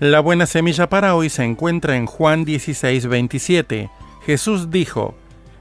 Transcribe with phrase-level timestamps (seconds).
[0.00, 3.90] La buena semilla para hoy se encuentra en Juan 16, 27.
[4.26, 5.14] Jesús dijo,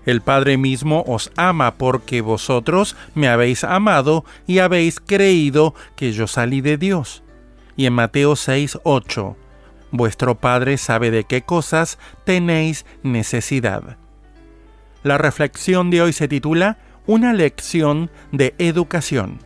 [0.07, 6.25] El Padre mismo os ama porque vosotros me habéis amado y habéis creído que yo
[6.25, 7.21] salí de Dios.
[7.75, 9.37] Y en Mateo 6, 8,
[9.91, 13.97] Vuestro Padre sabe de qué cosas tenéis necesidad.
[15.03, 19.37] La reflexión de hoy se titula Una lección de educación.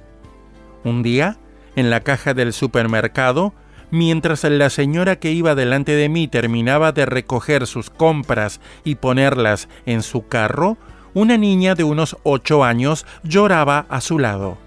[0.85, 1.37] Un día,
[1.75, 3.53] en la caja del supermercado,
[3.89, 9.69] Mientras la señora que iba delante de mí terminaba de recoger sus compras y ponerlas
[9.85, 10.77] en su carro,
[11.13, 14.57] una niña de unos ocho años lloraba a su lado.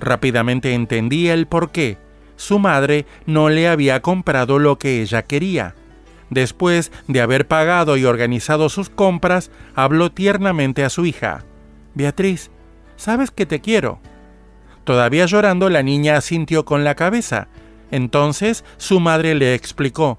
[0.00, 1.98] Rápidamente entendí el por qué.
[2.36, 5.74] Su madre no le había comprado lo que ella quería.
[6.30, 11.44] Después de haber pagado y organizado sus compras, habló tiernamente a su hija.
[11.94, 12.50] Beatriz,
[12.96, 14.00] sabes que te quiero.
[14.84, 17.48] Todavía llorando, la niña asintió con la cabeza,
[17.90, 20.18] entonces su madre le explicó,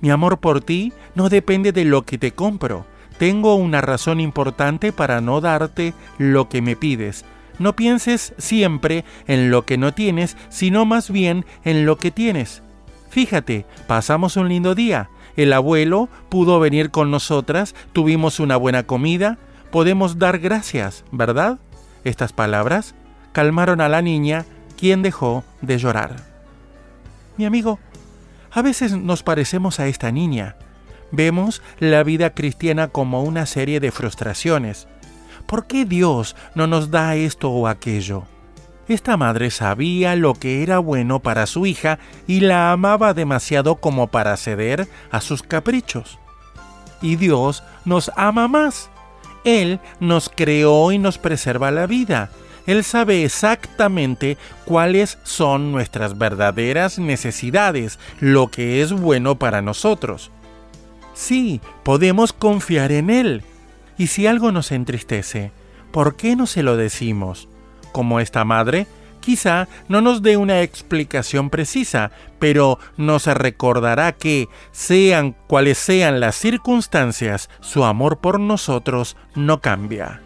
[0.00, 2.84] mi amor por ti no depende de lo que te compro.
[3.18, 7.24] Tengo una razón importante para no darte lo que me pides.
[7.60, 12.62] No pienses siempre en lo que no tienes, sino más bien en lo que tienes.
[13.10, 15.08] Fíjate, pasamos un lindo día.
[15.36, 19.38] El abuelo pudo venir con nosotras, tuvimos una buena comida,
[19.70, 21.58] podemos dar gracias, ¿verdad?
[22.04, 22.94] Estas palabras
[23.32, 24.44] calmaron a la niña,
[24.76, 26.31] quien dejó de llorar.
[27.42, 27.80] Mi amigo,
[28.52, 30.54] a veces nos parecemos a esta niña.
[31.10, 34.86] Vemos la vida cristiana como una serie de frustraciones.
[35.46, 38.22] ¿Por qué Dios no nos da esto o aquello?
[38.86, 41.98] Esta madre sabía lo que era bueno para su hija
[42.28, 46.20] y la amaba demasiado como para ceder a sus caprichos.
[47.00, 48.88] Y Dios nos ama más.
[49.42, 52.30] Él nos creó y nos preserva la vida
[52.66, 60.30] él sabe exactamente cuáles son nuestras verdaderas necesidades, lo que es bueno para nosotros.
[61.14, 63.42] Sí, podemos confiar en Él.
[63.98, 65.52] Y si algo nos entristece,
[65.92, 67.48] ¿por qué no se lo decimos?
[67.92, 68.86] Como esta madre,
[69.20, 76.36] quizá no nos dé una explicación precisa, pero nos recordará que, sean cuales sean las
[76.36, 80.21] circunstancias, su amor por nosotros no cambia.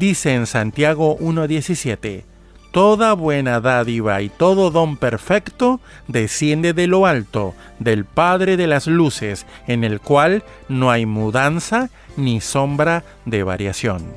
[0.00, 2.24] Dice en Santiago 1.17,
[2.72, 5.78] Toda buena dádiva y todo don perfecto
[6.08, 11.90] desciende de lo alto, del Padre de las Luces, en el cual no hay mudanza
[12.16, 14.10] ni sombra de variación.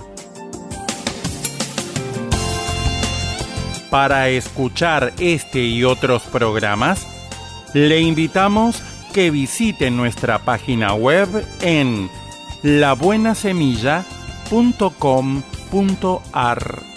[3.89, 7.05] Para escuchar este y otros programas,
[7.73, 8.81] le invitamos
[9.13, 11.27] que visite nuestra página web
[11.59, 12.09] en
[15.73, 16.92] labuenasemilla.com ar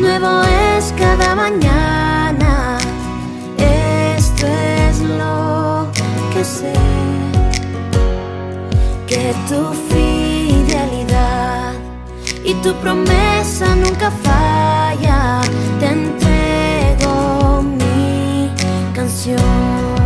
[0.00, 0.42] nuevo
[0.76, 1.78] es cada mañana
[4.46, 5.88] es lo
[6.32, 6.72] que sé,
[9.06, 11.72] que tu fidelidad
[12.44, 15.40] y tu promesa nunca falla.
[15.80, 18.50] Te entrego mi
[18.94, 19.97] canción.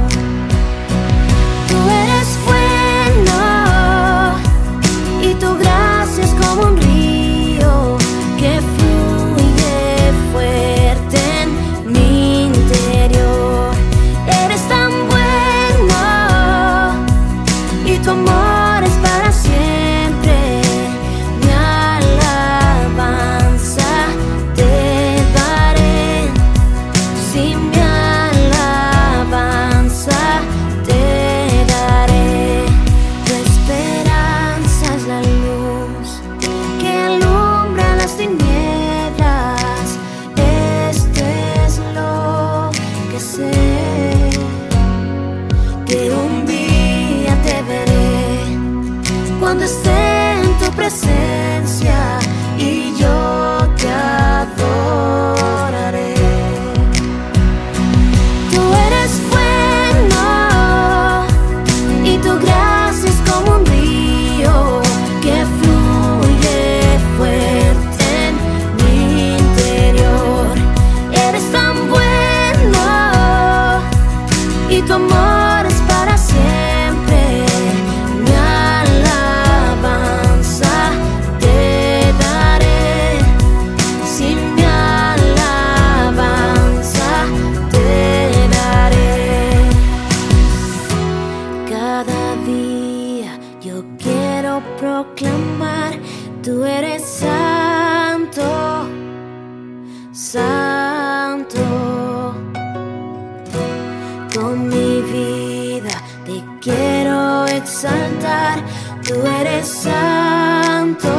[107.82, 108.62] exaltar,
[109.02, 111.10] tú eres santo,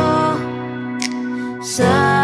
[1.61, 2.22] santo.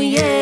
[0.00, 0.35] yeah.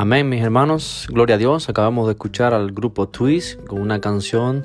[0.00, 1.08] Amén, mis hermanos.
[1.10, 1.68] Gloria a Dios.
[1.68, 4.64] Acabamos de escuchar al grupo Twist con una canción,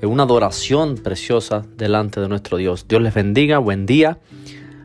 [0.00, 2.88] eh, una adoración preciosa delante de nuestro Dios.
[2.88, 3.58] Dios les bendiga.
[3.58, 4.20] Buen día.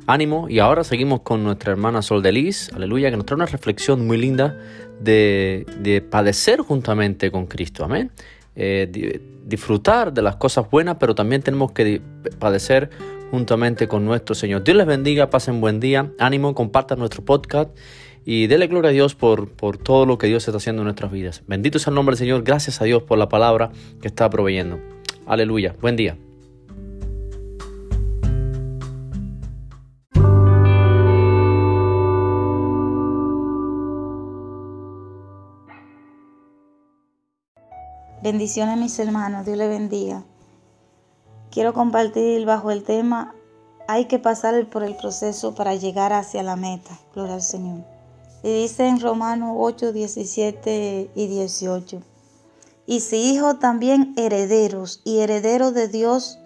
[0.05, 0.49] Ánimo.
[0.49, 4.05] Y ahora seguimos con nuestra hermana Sol de Lis, aleluya, que nos trae una reflexión
[4.05, 4.59] muy linda
[4.99, 7.85] de, de padecer juntamente con Cristo.
[7.85, 8.11] Amén.
[8.57, 12.01] Eh, di- disfrutar de las cosas buenas, pero también tenemos que
[12.37, 12.89] padecer
[13.31, 14.61] juntamente con nuestro Señor.
[14.65, 17.69] Dios les bendiga, pasen buen día, ánimo, compartan nuestro podcast
[18.25, 21.11] y dele gloria a Dios por, por todo lo que Dios está haciendo en nuestras
[21.11, 21.43] vidas.
[21.47, 24.79] Bendito sea el nombre del Señor, gracias a Dios por la palabra que está proveyendo.
[25.27, 26.17] Aleluya, buen día.
[38.23, 40.23] Bendiciones mis hermanos, Dios les bendiga.
[41.51, 43.35] Quiero compartir bajo el tema,
[43.87, 46.99] hay que pasar por el proceso para llegar hacia la meta.
[47.13, 47.94] Gloria al Señor.
[48.43, 52.01] Y dice en Romanos 8, 17 y 18.
[52.87, 56.37] Y si hijos también herederos y herederos de Dios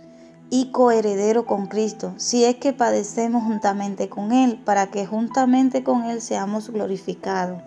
[0.49, 6.05] y coheredero con Cristo, si es que padecemos juntamente con Él, para que juntamente con
[6.05, 7.61] Él seamos glorificados.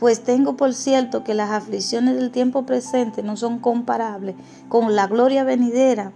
[0.00, 4.36] Pues tengo por cierto que las aflicciones del tiempo presente no son comparables
[4.68, 6.12] con la gloria venidera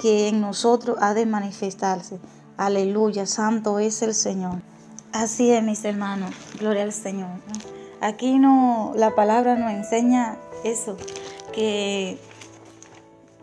[0.00, 2.18] que en nosotros ha de manifestarse.
[2.56, 4.60] Aleluya, santo es el Señor.
[5.14, 7.30] Así es, mis hermanos, gloria al Señor.
[8.00, 10.96] Aquí no, la palabra nos enseña eso,
[11.52, 12.18] que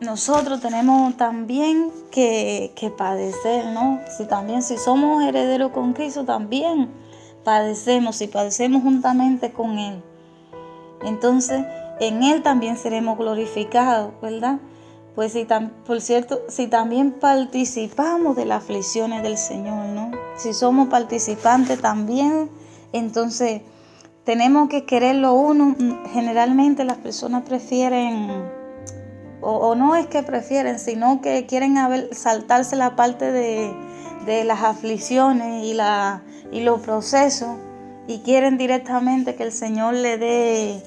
[0.02, 4.02] nosotros tenemos también que, que padecer, ¿no?
[4.18, 6.90] Si también, si somos herederos con Cristo, también
[7.46, 10.04] padecemos y padecemos juntamente con Él.
[11.04, 11.64] Entonces,
[12.02, 14.60] en Él también seremos glorificados, ¿verdad?
[15.16, 20.12] Pues si tam- por cierto, si también participamos de las aflicciones del Señor, ¿no?
[20.38, 22.50] Si somos participantes también,
[22.94, 23.62] entonces
[24.24, 25.76] tenemos que quererlo uno.
[26.14, 28.30] Generalmente las personas prefieren,
[29.42, 33.74] o, no es que prefieren, sino que quieren haber- saltarse la parte de,
[34.46, 35.76] las aflicciones y,
[36.56, 37.50] y los procesos
[38.08, 40.84] y quieren directamente que el Señor le dé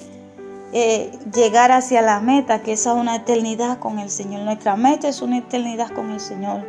[0.76, 4.40] eh, llegar hacia la meta, que esa es una eternidad con el Señor.
[4.40, 6.64] Nuestra meta es una eternidad con el Señor.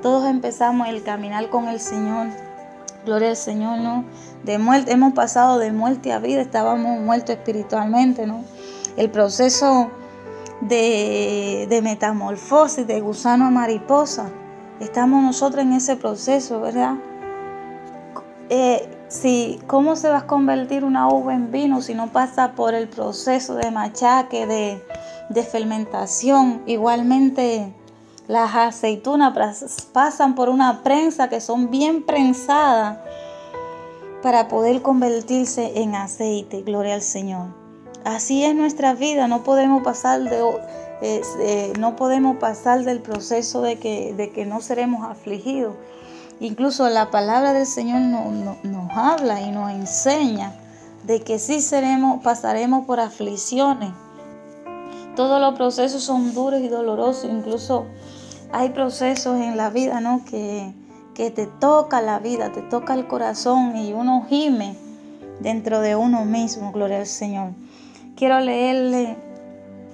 [0.00, 2.28] Todos empezamos el caminar con el Señor.
[3.04, 4.04] Gloria al Señor, ¿no?
[4.46, 8.44] Hemos pasado de muerte a vida, estábamos muertos espiritualmente, ¿no?
[8.96, 9.90] El proceso
[10.60, 14.30] de, de metamorfosis, de gusano a mariposa,
[14.78, 16.94] estamos nosotros en ese proceso, ¿verdad?
[18.50, 22.74] Eh, si, ¿Cómo se va a convertir una uva en vino si no pasa por
[22.74, 24.82] el proceso de machaque, de,
[25.30, 26.62] de fermentación?
[26.66, 27.72] Igualmente,
[28.26, 32.98] las aceitunas pasan por una prensa que son bien prensadas
[34.22, 36.62] para poder convertirse en aceite.
[36.62, 37.46] Gloria al Señor.
[38.04, 40.42] Así es nuestra vida, no podemos pasar de
[41.00, 45.74] eh, no podemos pasar del proceso de que, de que no seremos afligidos.
[46.40, 50.52] Incluso la palabra del Señor no- no- nos habla y nos enseña
[51.04, 53.90] de que sí seremos, pasaremos por aflicciones.
[55.16, 57.86] Todos los procesos son duros y dolorosos, incluso
[58.52, 60.24] hay procesos en la vida, ¿no?
[60.24, 60.72] Que,
[61.14, 64.76] que te toca la vida, te toca el corazón y uno gime
[65.40, 67.50] dentro de uno mismo, gloria al Señor.
[68.16, 69.16] Quiero leerle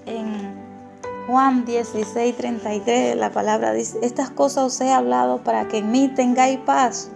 [0.05, 0.64] en
[1.27, 6.09] Juan 16, 33, la palabra dice, estas cosas os he hablado para que en mí
[6.09, 7.11] tengáis paz.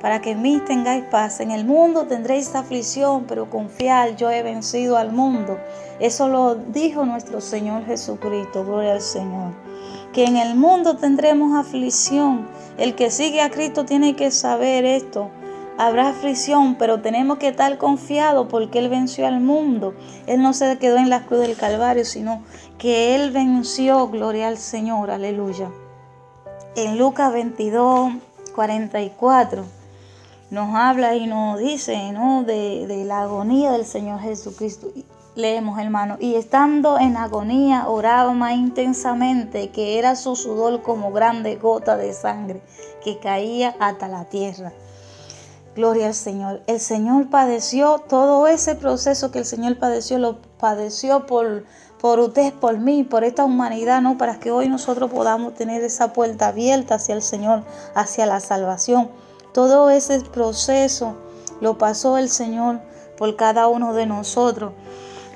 [0.00, 1.38] Para que en mí tengáis paz.
[1.38, 5.56] En el mundo tendréis aflicción, pero confiad, yo he vencido al mundo.
[6.00, 9.52] Eso lo dijo nuestro Señor Jesucristo, gloria al Señor.
[10.12, 12.48] Que en el mundo tendremos aflicción.
[12.76, 15.30] El que sigue a Cristo tiene que saber esto.
[15.78, 19.94] Habrá aflicción, pero tenemos que estar confiados porque Él venció al mundo.
[20.26, 22.42] Él no se quedó en la cruz del Calvario, sino
[22.78, 25.70] que Él venció, gloria al Señor, aleluya.
[26.76, 28.12] En Lucas 22,
[28.54, 29.64] 44
[30.50, 32.44] nos habla y nos dice ¿no?
[32.44, 34.88] de, de la agonía del Señor Jesucristo.
[35.34, 41.56] Leemos, hermano, y estando en agonía oraba más intensamente, que era su sudor como grande
[41.56, 42.62] gota de sangre
[43.04, 44.72] que caía hasta la tierra.
[45.76, 46.62] Gloria al Señor.
[46.66, 51.64] El Señor padeció todo ese proceso que el Señor padeció, lo padeció por,
[52.00, 54.16] por usted, por mí, por esta humanidad, ¿no?
[54.16, 57.62] Para que hoy nosotros podamos tener esa puerta abierta hacia el Señor,
[57.94, 59.10] hacia la salvación.
[59.52, 61.14] Todo ese proceso
[61.60, 62.80] lo pasó el Señor
[63.18, 64.72] por cada uno de nosotros.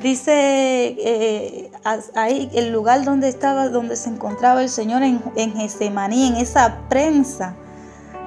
[0.02, 1.70] Dice eh,
[2.14, 6.78] ahí el lugar donde estaba, donde se encontraba el Señor en, en Getsemaní, en esa
[6.88, 7.56] prensa.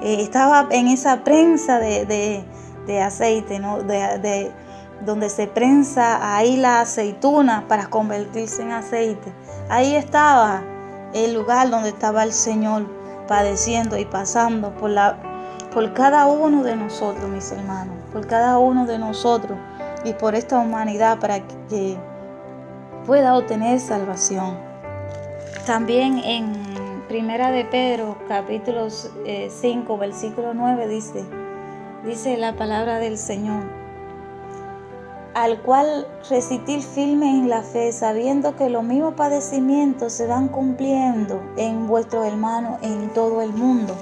[0.04, 2.44] Eh, estaba en esa prensa de,
[2.86, 3.82] de, aceite, ¿no?
[3.82, 4.52] De,
[5.04, 9.32] donde se prensa ahí la aceituna para convertirse en aceite.
[9.70, 10.62] Ahí estaba
[11.14, 12.86] el lugar donde estaba el Señor
[13.26, 15.16] padeciendo y pasando por, la,
[15.72, 19.58] por cada uno de nosotros, mis hermanos, por cada uno de nosotros
[20.04, 21.96] y por esta humanidad para que
[23.06, 24.58] pueda obtener salvación.
[25.64, 26.63] También en
[27.14, 31.24] Primera de Pedro, capítulo 5, versículo 9 dice,
[32.04, 33.62] dice la palabra del Señor,
[35.32, 41.40] al cual resistir firme en la fe, sabiendo que los mismos padecimientos se van cumpliendo
[41.56, 43.94] en vuestros hermanos en todo el mundo.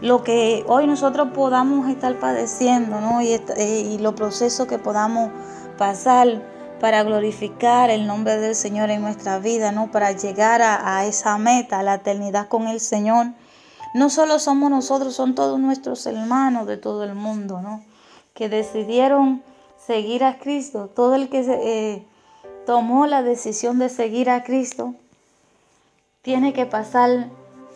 [0.00, 3.22] Lo que hoy nosotros podamos estar padeciendo, ¿no?
[3.22, 5.30] Y, eh, y los procesos que podamos
[5.78, 6.42] pasar
[6.80, 9.90] para glorificar el nombre del Señor en nuestra vida, ¿no?
[9.90, 13.26] Para llegar a, esa meta, a la eternidad con el Señor.
[13.94, 17.84] No solo somos nosotros, son todos nuestros hermanos de todo el mundo, ¿no?
[18.34, 19.42] Que decidieron
[19.86, 20.88] seguir a Cristo.
[20.88, 22.06] Todo el que eh,
[22.64, 24.94] tomó la decisión de seguir a Cristo
[26.22, 27.28] tiene que pasar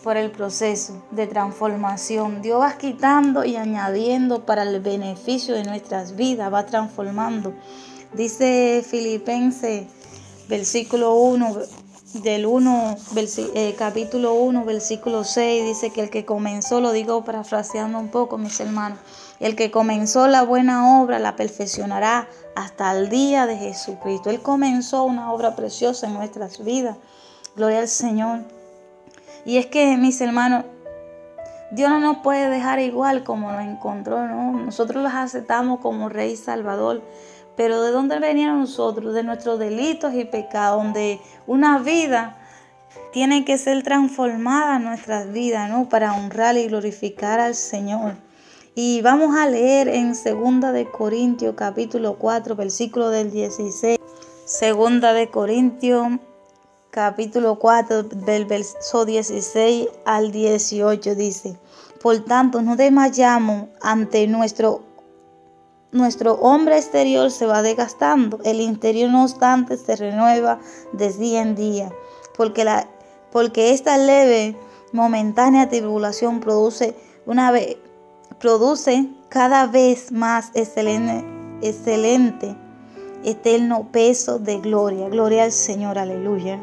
[0.02, 2.40] por el proceso de transformación.
[2.40, 7.54] Dios va quitando y añadiendo para el beneficio de nuestras vidas, va transformando.
[8.16, 9.87] Dice Filipenses,
[10.49, 11.56] versículo 1,
[12.23, 12.97] del 1,
[13.54, 18.38] eh, capítulo 1, versículo 6, dice que el que comenzó, lo digo parafraseando un poco,
[18.38, 19.00] mis hermanos,
[19.40, 24.30] el que comenzó la buena obra la perfeccionará hasta el día de Jesucristo.
[24.30, 26.97] Él comenzó una obra preciosa en nuestras vidas.
[27.56, 28.44] Gloria al Señor.
[29.44, 30.64] Y es que, mis hermanos,
[31.73, 34.52] Dios no nos puede dejar igual como nos encontró, ¿no?
[34.52, 37.02] Nosotros los aceptamos como Rey Salvador.
[37.56, 39.14] Pero ¿de dónde venían nosotros?
[39.14, 42.38] De nuestros delitos y pecados, donde una vida
[43.12, 45.88] tiene que ser transformada nuestras vidas, ¿no?
[45.88, 48.16] Para honrar y glorificar al Señor.
[48.75, 53.99] Y vamos a leer en Segunda de Corintios capítulo 4, versículo del 16.
[54.44, 56.08] Segunda de Corintios
[56.90, 61.56] capítulo 4 del verso 16 al 18 dice,
[62.00, 64.82] por tanto no desmayamos ante nuestro
[65.94, 70.58] nuestro hombre exterior se va desgastando, el interior no obstante se renueva
[70.92, 71.92] de día en día,
[72.36, 72.88] porque, la,
[73.30, 74.56] porque esta leve,
[74.92, 76.96] momentánea tribulación produce,
[77.26, 77.52] una
[78.40, 81.24] produce cada vez más excelente,
[81.62, 82.56] excelente,
[83.22, 85.08] eterno peso de gloria.
[85.08, 86.58] Gloria al Señor, aleluya.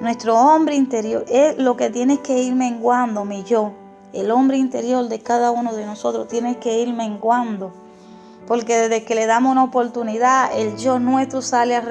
[0.00, 3.72] Nuestro hombre interior es lo que tiene que ir menguando, mi yo.
[4.12, 7.85] El hombre interior de cada uno de nosotros tiene que ir menguando.
[8.46, 11.84] Porque desde que le damos una oportunidad, el yo nuestro sale a,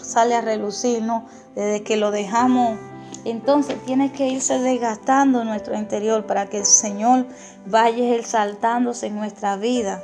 [0.00, 1.24] sale a relucir, ¿no?
[1.54, 2.78] Desde que lo dejamos,
[3.24, 7.26] entonces tiene que irse desgastando nuestro interior para que el Señor
[7.66, 10.02] vaya exaltándose en nuestra vida.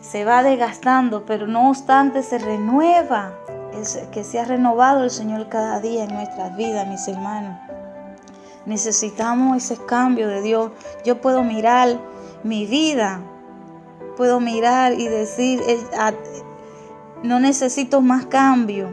[0.00, 3.34] se va desgastando, pero no obstante se renueva,
[3.78, 7.58] es que se ha renovado el Señor cada día en nuestras vidas, mis hermanos.
[8.64, 10.72] Necesitamos ese cambio de Dios.
[11.04, 11.98] Yo puedo mirar
[12.42, 13.20] mi vida,
[14.18, 15.78] puedo mirar y decir, eh,
[17.22, 18.90] no necesito más cambio,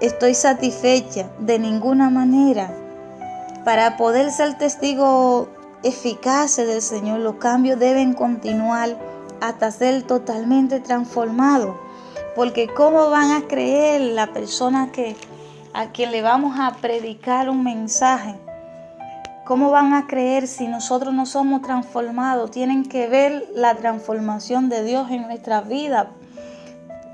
[0.00, 2.70] estoy satisfecha de ninguna manera.
[3.64, 5.48] Para poder ser testigo
[5.82, 8.98] eficaz del Señor, los cambios deben continuar
[9.40, 11.74] hasta ser totalmente transformados.
[12.36, 15.16] Porque ¿cómo van a creer la persona que
[15.72, 18.43] a quien le vamos a predicar un mensaje?
[19.44, 22.50] ¿Cómo van a creer si nosotros no somos transformados?
[22.50, 26.12] Tienen que ver la transformación de Dios en nuestra vida.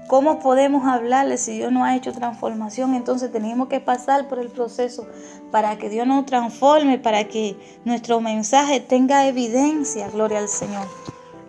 [0.06, 2.94] ¿Cómo podemos hablarle si Dios no ha hecho transformación?
[2.94, 5.08] Entonces tenemos que pasar por el proceso
[5.50, 10.86] para que Dios nos transforme, para que nuestro mensaje tenga evidencia, gloria al Señor,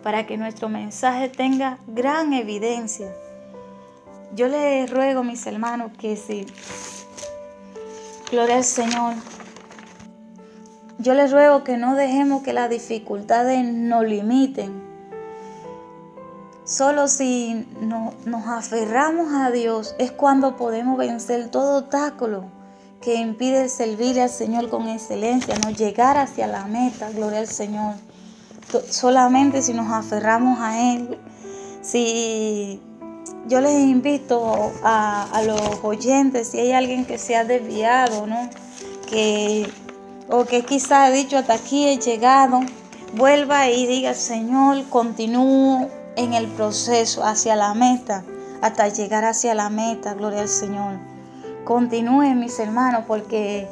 [0.02, 3.06] para que nuestro mensaje tenga gran evidencia.
[4.34, 6.44] Yo les ruego, mis hermanos, que si,
[8.32, 9.14] gloria al Señor,
[10.98, 14.82] yo les ruego que no dejemos que las dificultades nos limiten.
[16.64, 22.44] Solo si no- nos aferramos a Dios es cuando podemos vencer todo obstáculo
[23.00, 27.94] que impide servir al Señor con excelencia, no llegar hacia la meta, gloria al Señor.
[28.88, 31.18] Solamente si nos aferramos a Él,
[31.82, 32.80] si
[33.48, 38.48] yo les invito a, a los oyentes, si hay alguien que se ha desviado, ¿no?
[39.10, 39.68] Que,
[40.32, 42.60] o que quizá ha dicho hasta aquí he llegado,
[43.14, 48.24] vuelva y diga, Señor, continúo en el proceso hacia la meta,
[48.62, 50.94] hasta llegar hacia la meta, gloria al Señor.
[51.64, 53.68] Continúen mis hermanos, porque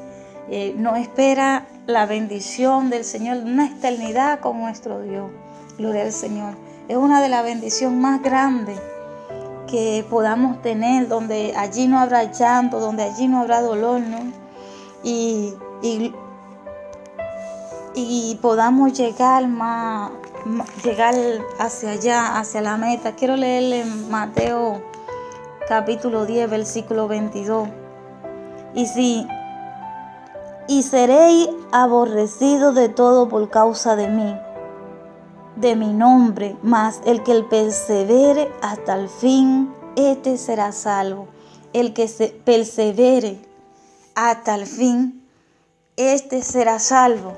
[0.50, 5.30] eh, nos espera la bendición del Señor, una eternidad con nuestro Dios,
[5.78, 6.54] gloria al Señor.
[6.88, 8.78] Es una de las bendiciones más grandes
[9.66, 14.18] que podamos tener, donde allí no habrá llanto, donde allí no habrá dolor, ¿no?
[15.02, 15.54] Y,
[17.94, 20.12] y podamos llegar más,
[20.84, 21.14] llegar
[21.58, 23.14] hacia allá, hacia la meta.
[23.14, 24.82] Quiero leerle Mateo
[25.68, 27.68] capítulo 10, versículo 22.
[28.74, 29.26] Y si
[30.68, 34.36] y seréis aborrecidos de todo por causa de mí,
[35.56, 41.26] de mi nombre, mas el que persevere hasta el fin, este será salvo.
[41.72, 43.40] El que se persevere
[44.14, 45.26] hasta el fin,
[45.96, 47.32] este será salvo.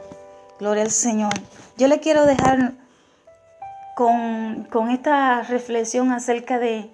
[0.63, 1.33] Gloria al Señor.
[1.77, 2.75] Yo le quiero dejar
[3.97, 6.89] con, con esta reflexión acerca de,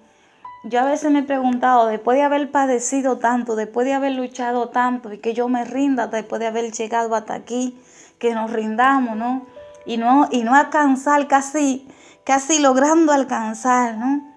[0.63, 4.69] yo a veces me he preguntado, después de haber padecido tanto, después de haber luchado
[4.69, 7.79] tanto y que yo me rinda después de haber llegado hasta aquí,
[8.17, 9.45] que nos rindamos, ¿no?
[9.85, 11.87] Y no, y no alcanzar casi,
[12.23, 14.33] casi logrando alcanzar, ¿no?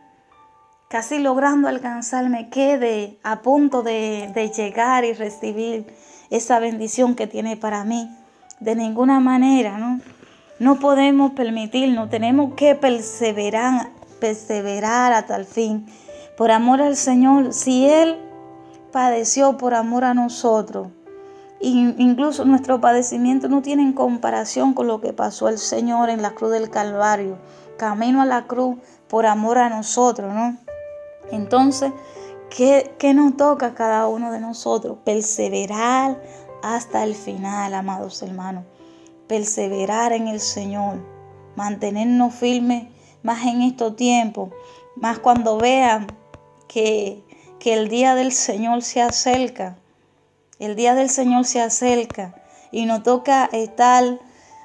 [0.90, 5.86] Casi logrando alcanzar, me quede a punto de, de llegar y recibir
[6.28, 8.14] esa bendición que tiene para mí.
[8.62, 10.00] De ninguna manera, ¿no?
[10.60, 15.86] No podemos permitirnos, tenemos que perseverar, perseverar hasta el fin.
[16.36, 18.16] Por amor al Señor, si Él
[18.92, 20.86] padeció por amor a nosotros,
[21.58, 26.30] incluso nuestro padecimiento no tiene en comparación con lo que pasó el Señor en la
[26.30, 27.38] cruz del Calvario,
[27.76, 28.76] camino a la cruz
[29.08, 30.56] por amor a nosotros, ¿no?
[31.32, 31.92] Entonces,
[32.48, 34.98] ¿qué, qué nos toca a cada uno de nosotros?
[35.04, 36.20] Perseverar
[36.62, 38.64] hasta el final, amados hermanos.
[39.26, 40.98] Perseverar en el Señor,
[41.56, 42.86] mantenernos firmes
[43.22, 44.50] más en estos tiempos,
[44.96, 46.06] más cuando vean
[46.68, 47.22] que,
[47.58, 49.76] que el día del Señor se acerca.
[50.58, 52.34] El día del Señor se acerca
[52.70, 54.18] y nos toca estar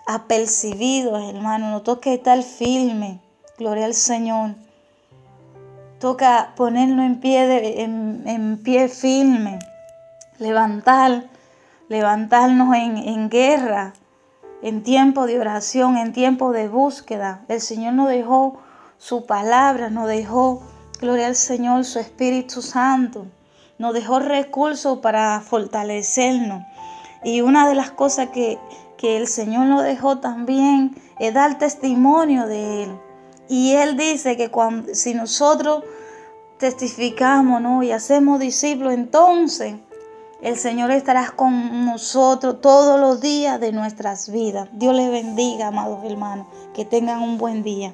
[0.08, 1.70] apercibidos, hermano.
[1.72, 3.20] Nos toca estar firmes.
[3.58, 4.56] Gloria al Señor.
[6.00, 9.60] Toca ponernos en pie, en, en pie firme.
[10.40, 11.30] Levantar,
[11.90, 13.94] levantarnos en, en guerra,
[14.62, 17.46] en tiempo de oración, en tiempo de búsqueda.
[17.48, 18.60] El Señor nos dejó
[18.98, 20.62] su palabra, nos dejó,
[21.00, 23.28] gloria al Señor, su Espíritu Santo.
[23.78, 26.64] Nos dejó recursos para fortalecernos.
[27.24, 28.58] Y una de las cosas que,
[28.98, 33.00] que el Señor nos dejó también es dar testimonio de Él.
[33.48, 35.84] Y Él dice que cuando, si nosotros
[36.58, 37.84] testificamos ¿no?
[37.84, 39.76] y hacemos discípulos, entonces
[40.42, 44.70] el Señor estará con nosotros todos los días de nuestras vidas.
[44.72, 46.48] Dios les bendiga, amados hermanos.
[46.76, 47.94] Que tengan un buen día.